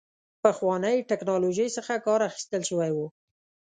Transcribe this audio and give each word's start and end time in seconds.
پخوانۍ 0.43 0.97
ټکنالوژۍ 1.09 1.67
څخه 1.77 1.93
کار 2.05 2.21
اخیستل 2.29 2.61
شوی 2.69 2.91
و. 2.93 2.97